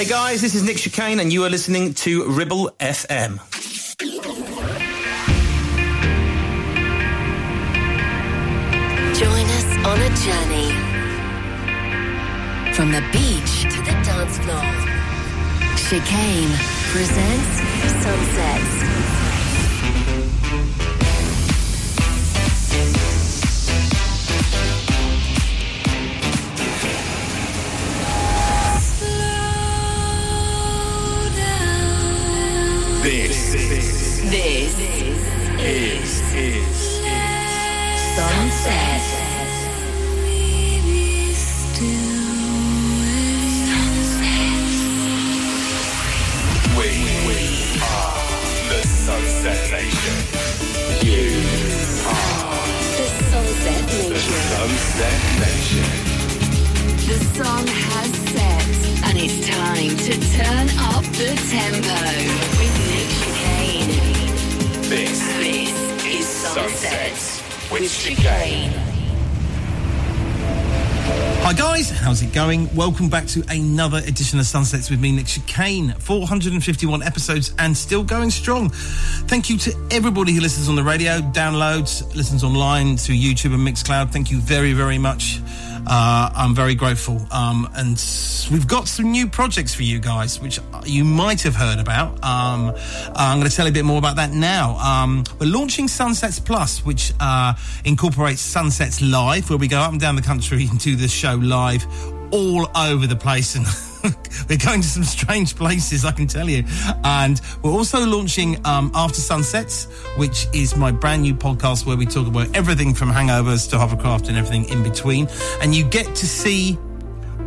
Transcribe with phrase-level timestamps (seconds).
[0.00, 3.38] Hey guys, this is Nick Chicane, and you are listening to Ribble FM.
[9.18, 10.72] Join us on a journey
[12.72, 14.64] from the beach to the dance floor.
[15.76, 16.48] Chicane
[16.94, 17.60] presents
[18.02, 19.19] Sunsets.
[33.02, 35.20] This, This is,
[35.58, 37.00] is, is
[38.14, 39.00] Sunset.
[46.76, 46.88] we,
[47.26, 48.20] we are
[48.68, 50.16] the Sunset Nation.
[51.00, 51.40] You
[52.06, 52.66] are
[52.98, 56.09] The Sunset the Sunset Nation.
[57.10, 58.66] The sun has set,
[59.08, 61.98] and it's time to turn up the tempo
[62.54, 63.90] with Nick Chicane.
[64.88, 68.70] This This is Sunset Sunsets with with Chicane.
[68.70, 68.90] Chicane.
[71.42, 72.72] Hi guys, how's it going?
[72.76, 75.94] Welcome back to another edition of Sunsets with me, Nick Chicane.
[75.98, 78.68] 451 episodes and still going strong.
[78.70, 83.66] Thank you to everybody who listens on the radio, downloads, listens online to YouTube and
[83.66, 84.12] Mixcloud.
[84.12, 85.40] Thank you very, very much.
[85.86, 87.20] Uh, I'm very grateful.
[87.30, 88.02] Um, and
[88.50, 92.12] we've got some new projects for you guys, which you might have heard about.
[92.24, 94.76] Um, uh, I'm going to tell you a bit more about that now.
[94.76, 100.00] Um, we're launching Sunsets Plus, which uh, incorporates Sunsets Live, where we go up and
[100.00, 101.86] down the country and do the show live
[102.32, 103.66] all over the place and
[104.48, 106.64] we're going to some strange places i can tell you.
[107.04, 109.84] And we're also launching um, after sunsets
[110.16, 114.28] which is my brand new podcast where we talk about everything from hangovers to hovercraft
[114.28, 115.28] and everything in between.
[115.62, 116.78] And you get to see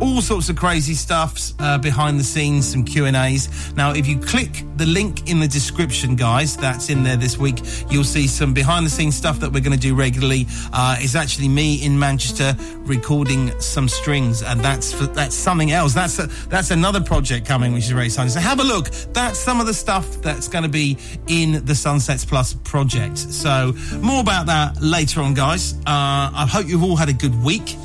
[0.00, 3.74] all sorts of crazy stuff uh, behind the scenes, some Q and A's.
[3.74, 7.60] Now, if you click the link in the description, guys, that's in there this week.
[7.90, 10.46] You'll see some behind the scenes stuff that we're going to do regularly.
[10.72, 15.94] Uh, it's actually me in Manchester recording some strings, and that's for, that's something else.
[15.94, 18.30] That's a, that's another project coming, which is very exciting.
[18.30, 18.90] So have a look.
[19.12, 23.18] That's some of the stuff that's going to be in the Sunsets Plus project.
[23.18, 25.74] So more about that later on, guys.
[25.86, 27.76] Uh, I hope you've all had a good week.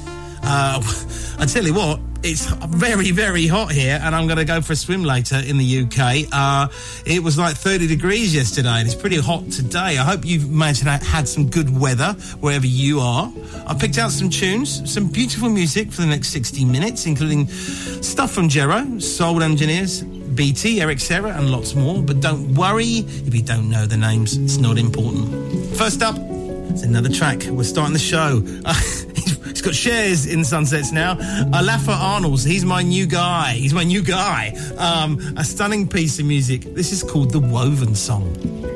[0.44, 0.82] Uh,
[1.40, 4.74] I tell you what, it's very, very hot here, and I'm going to go for
[4.74, 6.28] a swim later in the UK.
[6.32, 6.68] Uh,
[7.06, 9.98] it was like 30 degrees yesterday, and it's pretty hot today.
[9.98, 13.32] I hope you've managed to had some good weather wherever you are.
[13.66, 18.32] I picked out some tunes, some beautiful music for the next 60 minutes, including stuff
[18.32, 22.02] from Jero, Soul Engineers, BT, Eric Serra, and lots more.
[22.04, 25.78] But don't worry if you don't know the names, it's not important.
[25.78, 27.46] First up, it's another track.
[27.46, 28.42] We're starting the show.
[29.60, 31.16] he's got shares in Sunsets now.
[31.16, 33.52] Ólafur Arnalds, he's my new guy.
[33.54, 34.54] He's my new guy.
[34.78, 36.62] Um, a stunning piece of music.
[36.76, 38.69] This is called The Woven Song.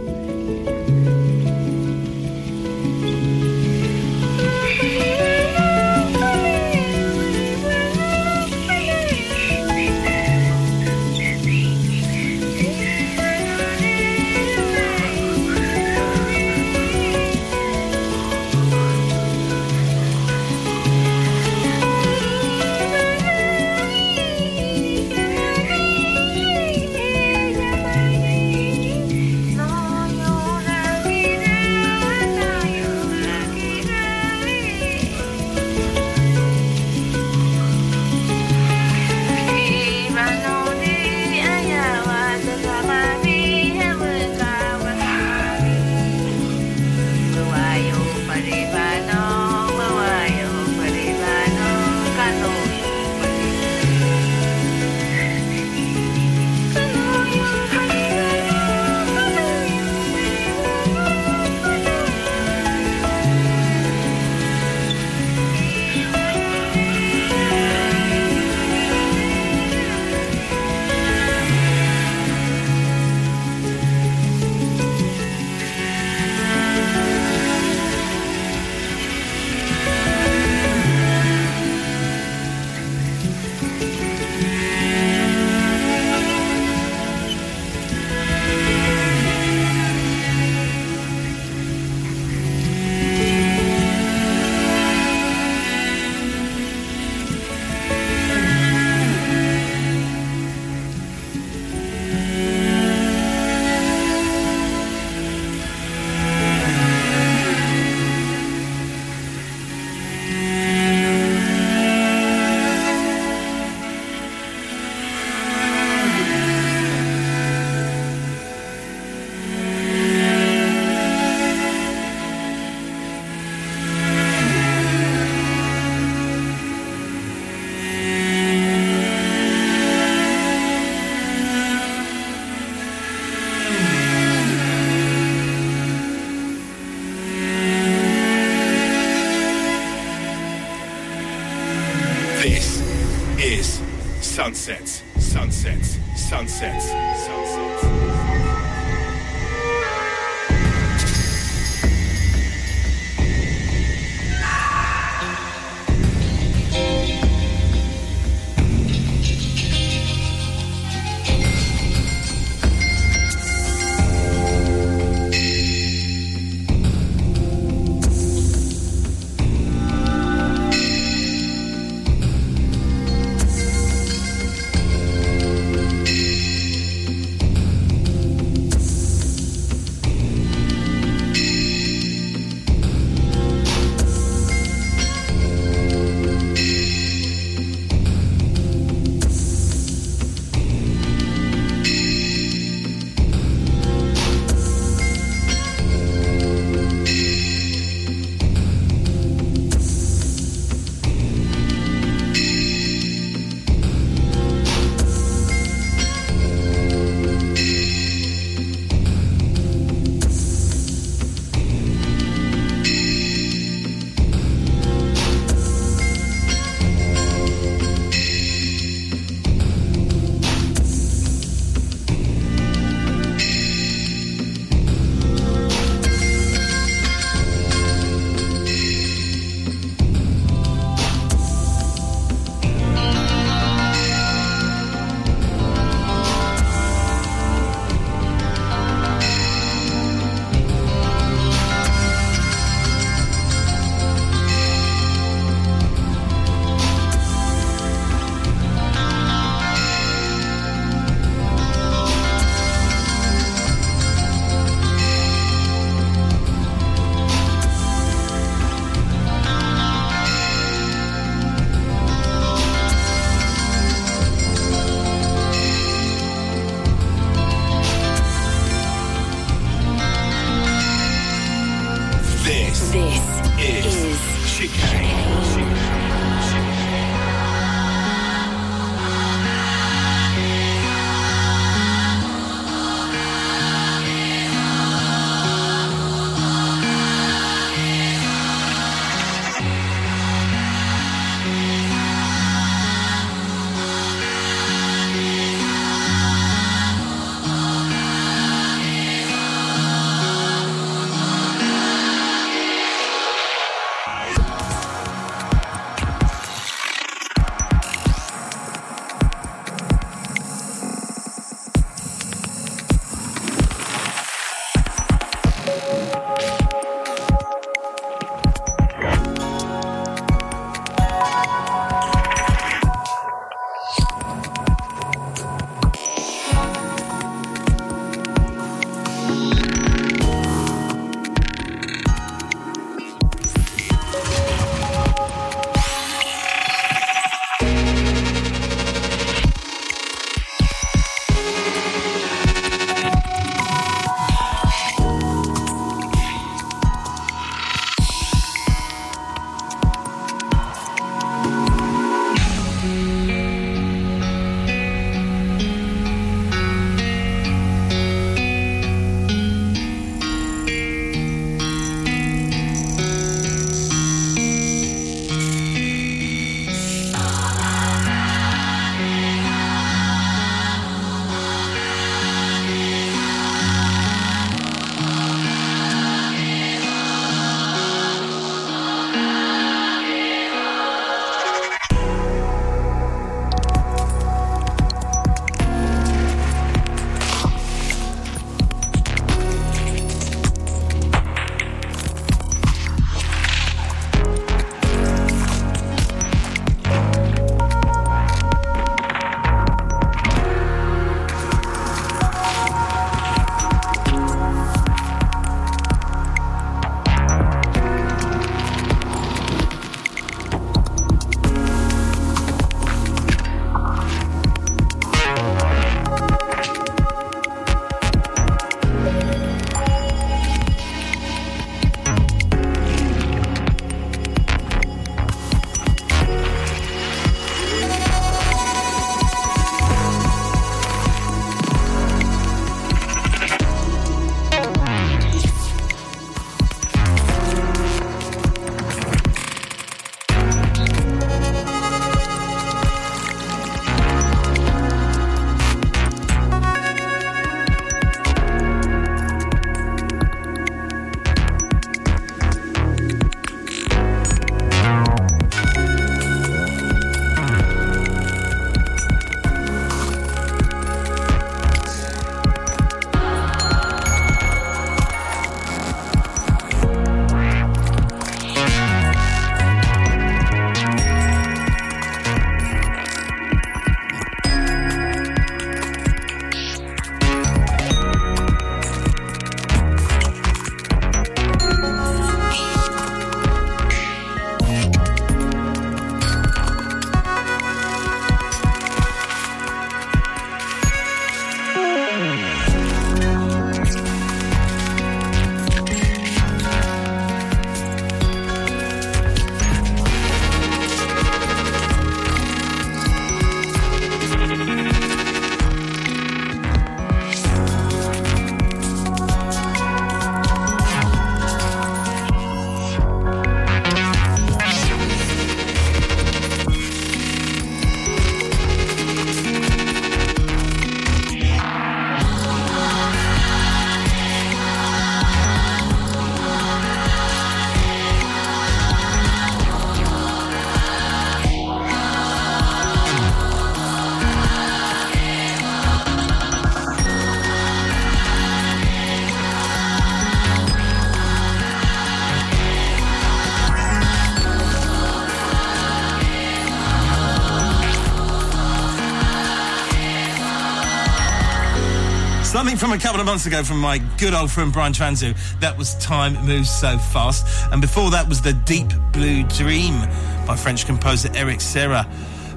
[552.94, 555.36] A couple of months ago from my good old friend Bryan Transeau.
[555.60, 557.44] That was Time Moves So Fast.
[557.72, 560.00] And before that was The Deep Blue Dream
[560.46, 562.08] by French composer Eric Serra.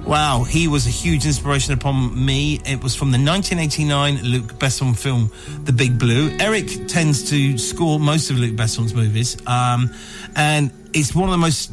[0.04, 2.60] Wow, he was a huge inspiration upon me.
[2.66, 5.32] It was from the 1989 Luc Besson film,
[5.64, 6.36] The Big Blue.
[6.38, 9.90] Eric tends to score most of Luc Besson's movies, um,
[10.34, 11.72] and it's one of the most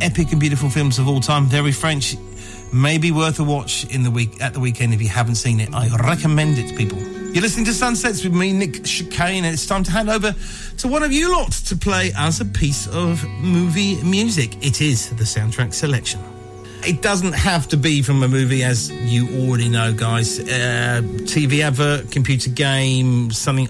[0.00, 1.46] epic and beautiful films of all time.
[1.46, 2.16] Very French,
[2.72, 5.72] maybe worth a watch in the week at the weekend if you haven't seen it.
[5.72, 7.09] I recommend it, to people.
[7.32, 10.34] You're listening to Sunsets with me, Nick Chicane, and it's time to hand over
[10.78, 14.56] to one of you lot to play as a piece of movie music.
[14.66, 16.18] It is the soundtrack selection.
[16.84, 20.40] It doesn't have to be from a movie, as you already know, guys.
[20.40, 23.68] Uh, TV advert, computer game, something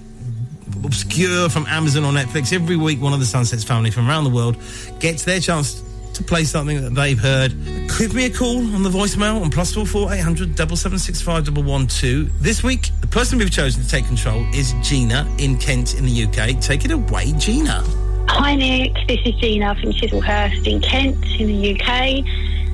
[0.82, 2.54] obscure from Amazon or Netflix.
[2.54, 4.56] Every week, one of the Sunsets family from around the world
[5.00, 5.82] gets their chance
[6.20, 7.52] to play something that they've heard.
[7.98, 10.98] Give me a call on the voicemail on plus four four eight hundred double seven
[10.98, 12.24] six five double one two.
[12.40, 16.24] This week, the person we've chosen to take control is Gina in Kent in the
[16.24, 16.60] UK.
[16.60, 17.82] Take it away, Gina.
[18.28, 22.24] Hi Nick, this is Gina from Chislehurst in Kent in the UK.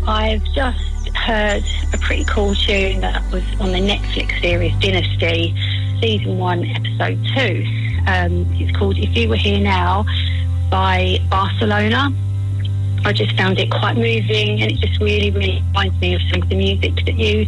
[0.08, 5.54] I've just heard a pretty cool tune that was on the Netflix series Dynasty,
[6.00, 7.64] season one, episode two.
[8.06, 10.04] Um, it's called If You Were Here Now
[10.68, 12.10] by Barcelona.
[13.06, 16.42] I just found it quite moving and it just really, really reminds me of some
[16.42, 17.46] of the music that you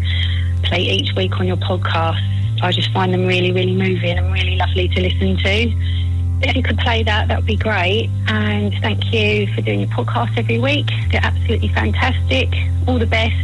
[0.62, 2.22] play each week on your podcast.
[2.62, 6.48] I just find them really, really moving and really lovely to listen to.
[6.48, 8.08] If you could play that, that would be great.
[8.28, 10.92] And thank you for doing your podcast every week.
[11.10, 12.54] They're absolutely fantastic.
[12.86, 13.34] All the best.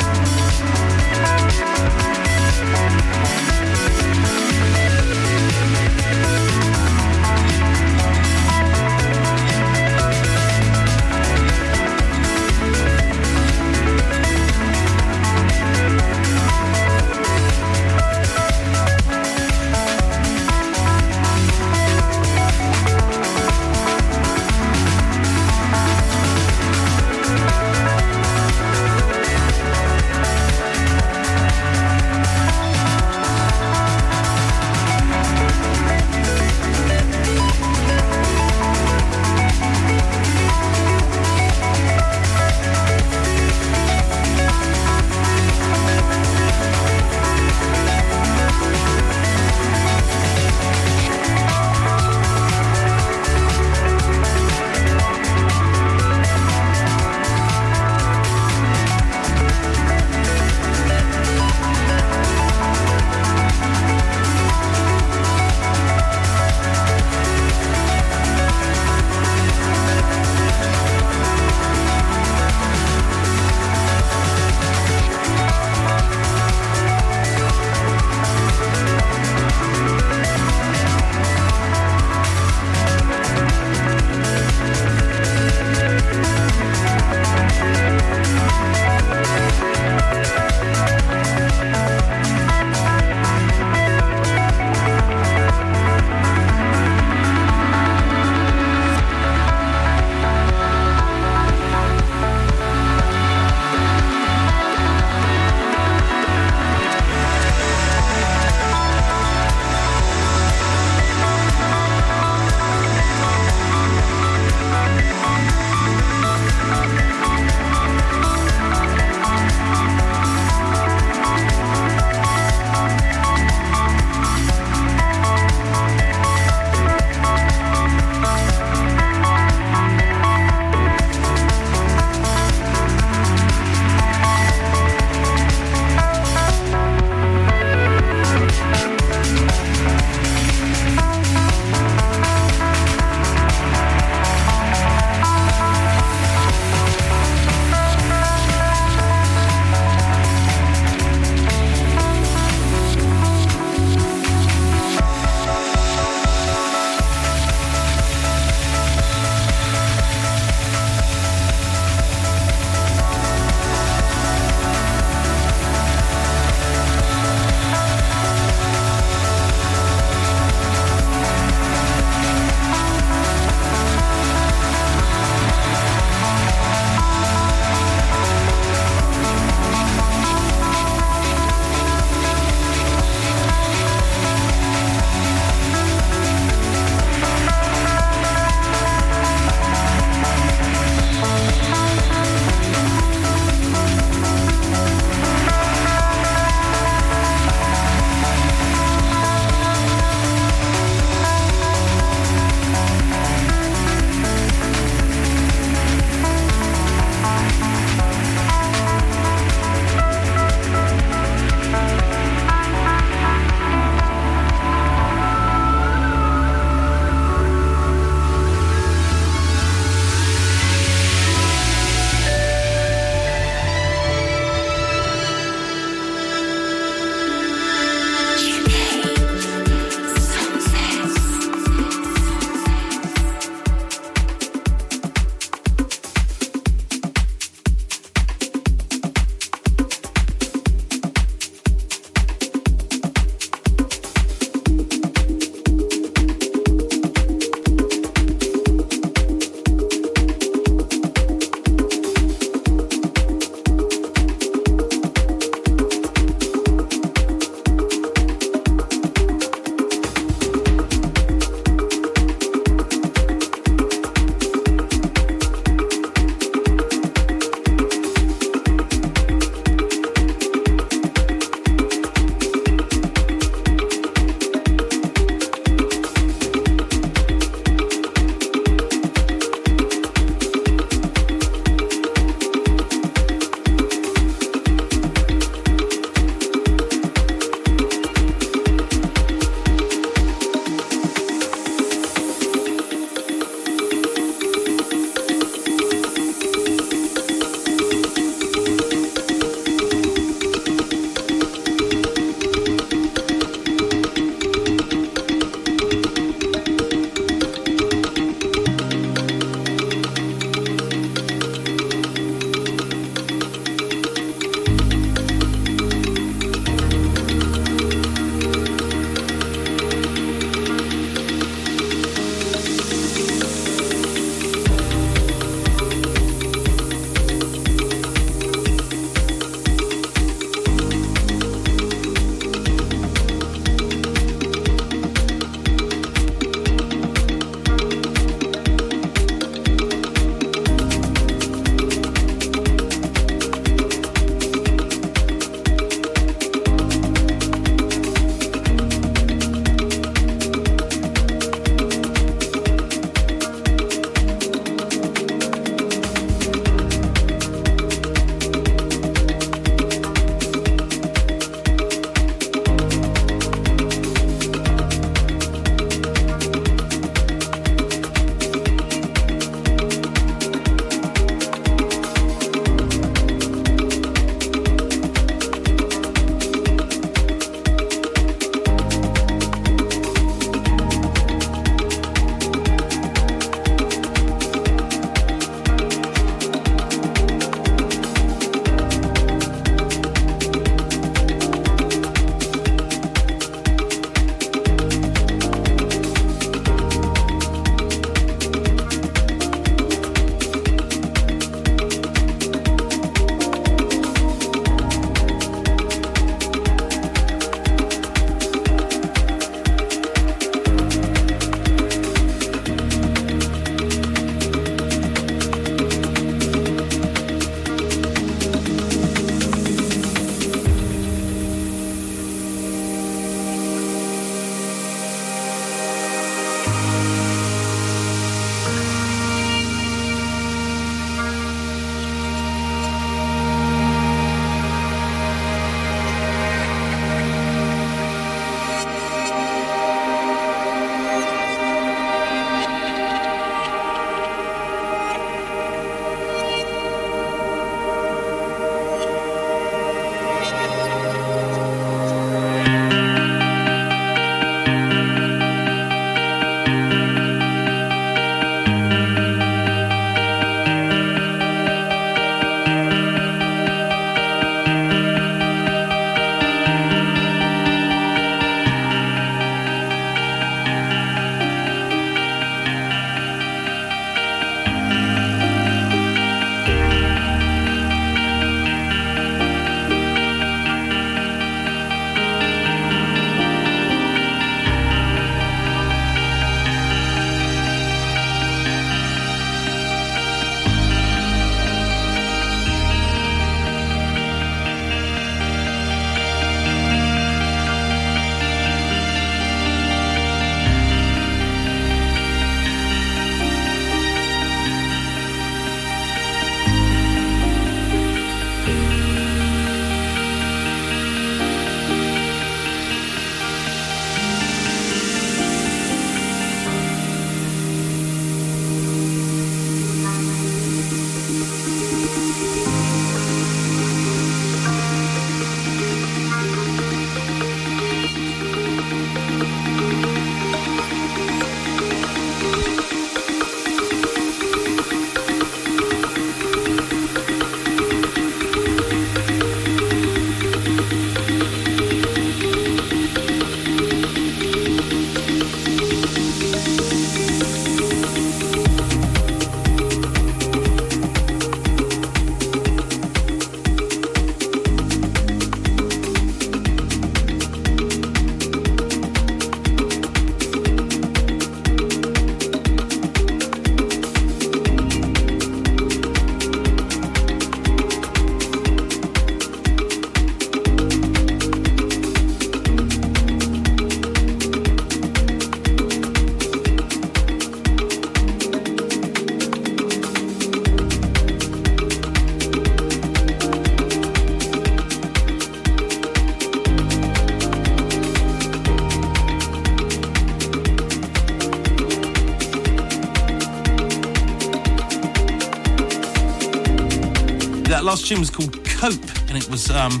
[597.98, 600.00] Last tune was called Cope, and it was um,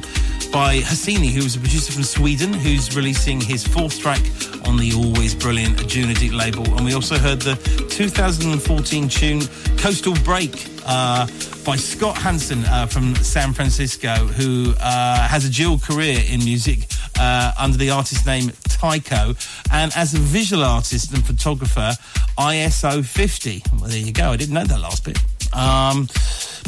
[0.52, 4.20] by Hassini, who was a producer from Sweden, who's releasing his fourth track
[4.68, 6.64] on the always brilliant Junidit label.
[6.76, 7.56] And we also heard the
[7.90, 9.40] 2014 tune
[9.78, 11.26] Coastal Break uh,
[11.64, 16.86] by Scott Hansen uh, from San Francisco, who uh, has a dual career in music
[17.18, 19.34] uh, under the artist name Tycho,
[19.72, 21.94] and as a visual artist and photographer,
[22.38, 23.64] ISO 50.
[23.80, 24.30] Well, there you go.
[24.30, 25.18] I didn't know that last bit.
[25.52, 26.08] Um,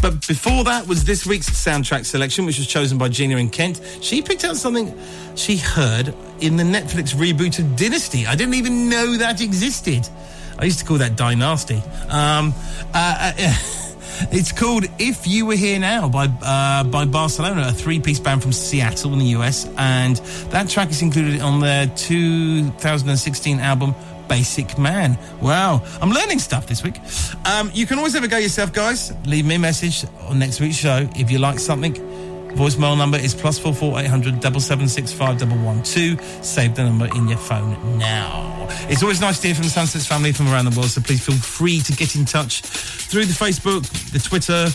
[0.03, 3.81] but before that was this week's soundtrack selection, which was chosen by Gina and Kent.
[4.01, 4.99] She picked out something
[5.37, 8.27] she heard in the Netflix reboot of Dynasty.
[8.27, 10.09] I didn't even know that existed.
[10.59, 11.83] I used to call that Dynasty.
[12.09, 12.55] Um,
[12.95, 13.55] uh, uh,
[14.31, 18.53] it's called "If You Were Here Now" by uh, by Barcelona, a three-piece band from
[18.53, 20.17] Seattle in the US, and
[20.51, 23.95] that track is included on their 2016 album
[24.31, 25.19] Basic Man.
[25.43, 26.95] Wow, I'm learning stuff this week.
[27.45, 29.12] Um, you can always have a go yourself, guys.
[29.27, 31.95] Leave me a message on next week's show if you like something.
[32.51, 36.16] Voicemail number is plus four four eight hundred double seven six five double one two.
[36.43, 38.69] Save the number in your phone now.
[38.88, 41.25] It's always nice to hear from the Sunsets family from around the world, so please
[41.25, 44.69] feel free to get in touch through the Facebook, the Twitter,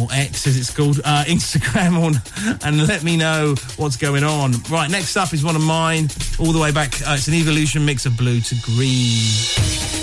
[0.00, 4.52] or X as it's called, uh, Instagram, on, and let me know what's going on.
[4.70, 6.94] Right, next up is one of mine, all the way back.
[7.02, 9.97] Uh, it's an evolution mix of blue to green.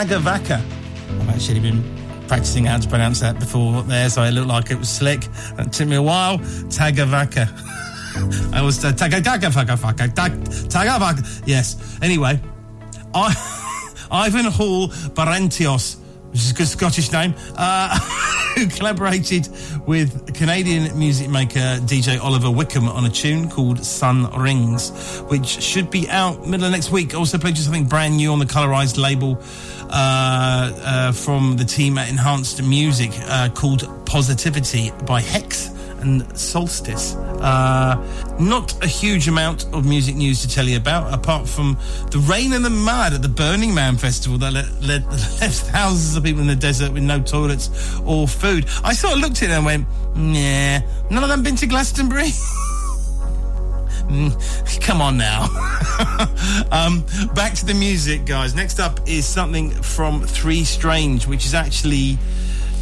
[0.00, 0.56] Was Tagavaka.
[1.20, 1.82] I've actually been
[2.28, 5.26] practicing how to pronounce that before there, so it looked like it was slick.
[5.58, 6.38] It took me a while.
[6.68, 7.48] Tagavaka.
[8.52, 8.92] I was uh,
[10.68, 11.42] Tagavaka.
[11.46, 11.98] Yes.
[12.02, 12.40] Anyway,
[13.14, 15.96] I, Ivan Hall Barentios,
[16.30, 17.98] which is a good Scottish name, uh,
[18.54, 19.48] who collaborated
[19.86, 25.90] with Canadian music maker DJ Oliver Wickham on a tune called Sun Rings, which should
[25.90, 27.14] be out middle of next week.
[27.14, 29.38] Also played you something brand new on the Colorize label
[29.90, 35.68] uh, uh, from the team at Enhanced Music uh, called Positivity by Hex
[36.00, 37.14] and Solstice.
[37.40, 37.96] Uh,
[38.38, 41.76] not a huge amount of music news to tell you about, apart from
[42.10, 45.08] the rain and the mud at the Burning Man festival that le- le-
[45.40, 48.66] left thousands of people in the desert with no toilets or food.
[48.84, 50.80] I sort of looked at it and went, nah,
[51.10, 52.30] none of them been to Glastonbury?
[54.10, 55.42] Mm, Come on now.
[56.72, 58.56] um, back to the music, guys.
[58.56, 62.18] Next up is something from Three Strange, which is actually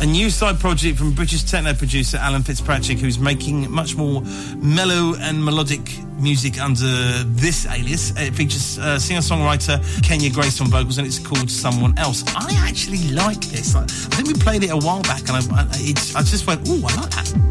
[0.01, 4.23] a new side project from British techno producer Alan Fitzpatrick, who's making much more
[4.57, 5.81] mellow and melodic
[6.19, 8.11] music under this alias.
[8.17, 12.25] It features uh, singer-songwriter Kenya Grace on vocals, and it's called Someone Else.
[12.29, 13.75] I actually like this.
[13.75, 15.65] I, I think we played it a while back, and I, I,
[16.17, 17.49] I just went, "Oh, I like that."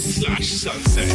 [0.00, 1.07] Slash sunset.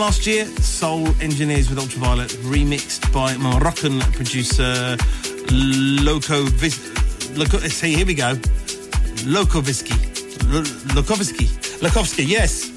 [0.00, 4.96] Last year, Soul Engineers with Ultraviolet, remixed by Moroccan producer
[5.52, 7.36] Loco Vis.
[7.36, 8.34] Loco, see, here we go.
[9.26, 9.94] Lokovisky.
[10.94, 11.48] Lokovisky.
[11.80, 12.70] Lokovsky, yes.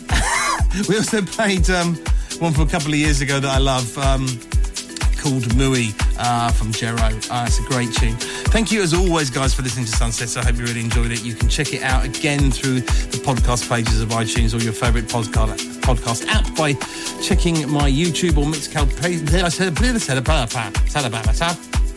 [0.90, 1.96] we also played um,
[2.40, 3.98] one from a couple of years ago that I love.
[3.98, 4.28] Um,
[5.24, 7.00] called Mui uh, from Jero.
[7.32, 8.16] Uh, it's a great tune.
[8.52, 10.36] Thank you as always, guys, for listening to Sunsets.
[10.36, 11.24] I hope you really enjoyed it.
[11.24, 15.08] You can check it out again through the podcast pages of iTunes or your favourite
[15.08, 16.74] podcast podcast app by
[17.24, 19.34] checking my YouTube or Mixcloud page.
[19.34, 19.78] I said,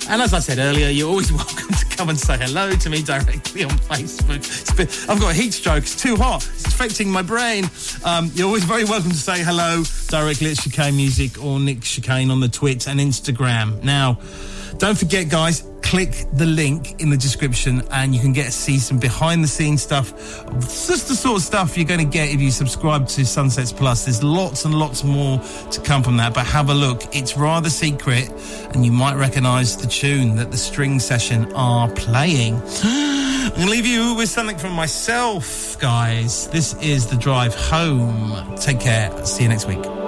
[0.08, 3.02] and as I said earlier, you're always welcome to come and say hello to me
[3.02, 4.76] directly on Facebook.
[4.76, 5.78] Been, I've got a heat stroke.
[5.78, 6.46] It's too hot.
[6.46, 7.64] It's affecting my brain.
[8.04, 12.30] Um, you're always very welcome to say hello directly at Chicane Music or Nick Chicane
[12.30, 13.82] on the Twit and Instagram.
[13.82, 14.20] Now,
[14.78, 18.76] don't forget, guys, click the link in the description and you can get to see
[18.76, 20.12] some behind the scenes stuff.
[20.56, 23.72] It's Just the sort of stuff you're going to get if you subscribe to Sunsets
[23.72, 24.04] Plus.
[24.04, 25.38] There's lots and lots more
[25.70, 27.14] to come from that, but have a look.
[27.14, 28.28] It's rather secret
[28.74, 32.60] and you might recognize the tune that the string session are playing.
[32.82, 36.48] I'm going to leave you with something from myself, guys.
[36.48, 38.56] This is The Drive Home.
[38.56, 39.24] Take care.
[39.24, 40.05] See you next week.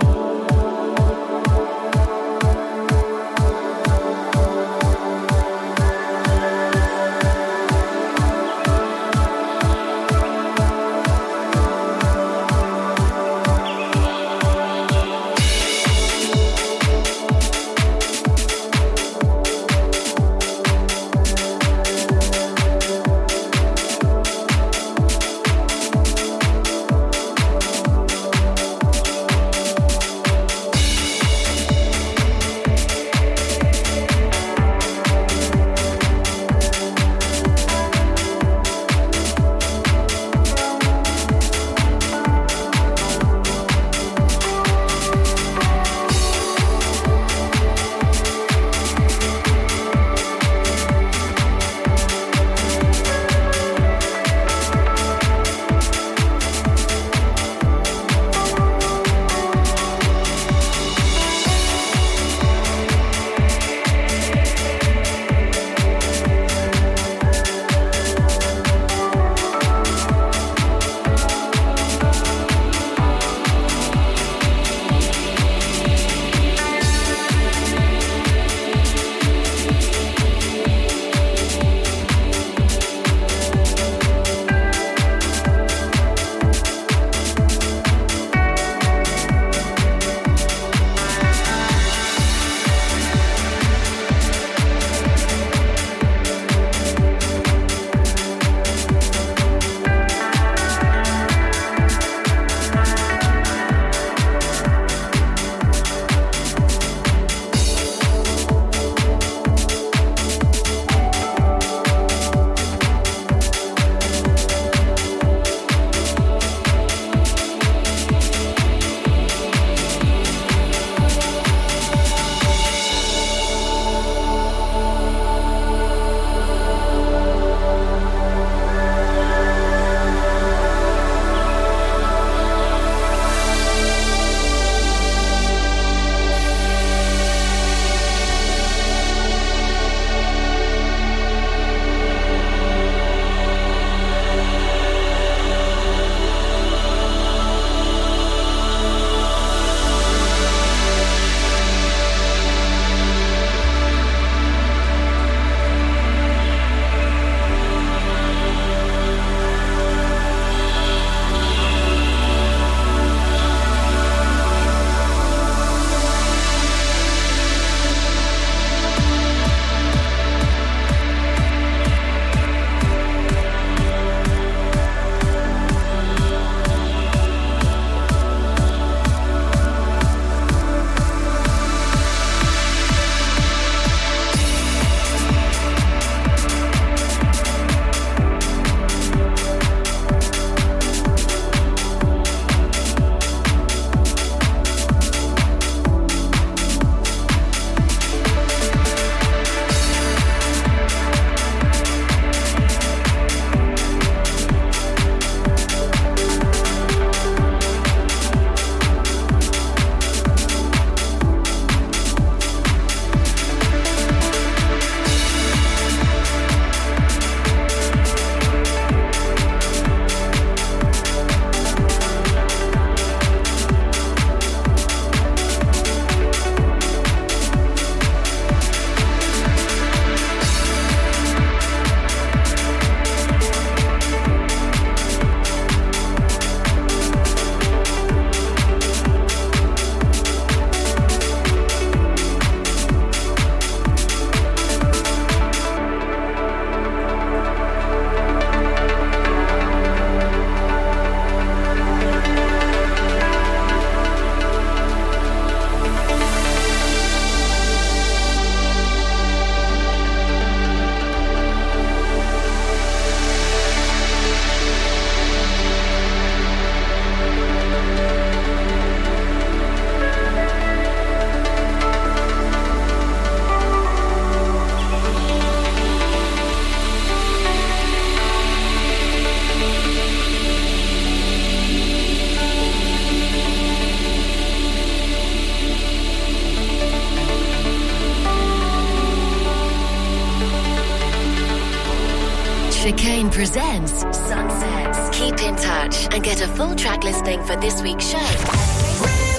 [297.49, 298.47] For this week's show